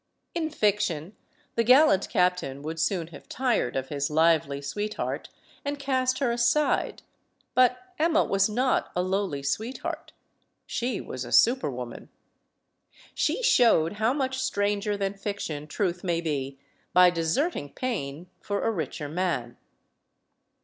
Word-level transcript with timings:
In 0.33 0.49
fiction, 0.49 1.15
the 1.53 1.63
gallant 1.63 2.09
captain 2.09 2.63
would 2.63 2.79
soon 2.79 3.09
have 3.09 3.29
tired 3.29 3.75
of 3.75 3.89
his 3.89 4.09
lively 4.09 4.59
sweetheart 4.59 5.29
and 5.63 5.77
cast 5.77 6.17
her 6.17 6.31
aside. 6.31 7.03
But 7.53 7.77
Emma 7.99 8.23
was 8.23 8.49
not 8.49 8.91
a 8.95 9.03
lowly 9.03 9.43
sweetheart. 9.43 10.11
She 10.65 10.99
was 11.01 11.23
a 11.23 11.31
super 11.31 11.69
woman. 11.69 12.09
She 13.13 13.43
showed 13.43 13.93
how 13.97 14.11
much 14.11 14.39
stranger 14.39 14.97
than 14.97 15.13
fiction 15.13 15.67
truth 15.67 16.03
may 16.03 16.19
be 16.19 16.57
by 16.93 17.11
deserting 17.11 17.71
Payne 17.71 18.25
for 18.39 18.63
a 18.63 18.71
richer 18.71 19.07
man. 19.07 19.55